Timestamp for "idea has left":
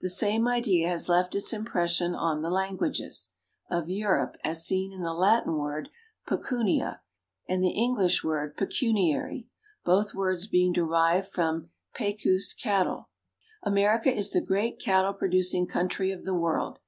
0.48-1.34